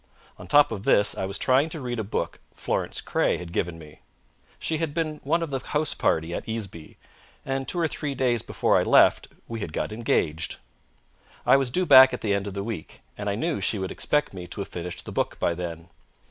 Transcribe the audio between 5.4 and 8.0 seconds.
of the house party at Easeby, and two or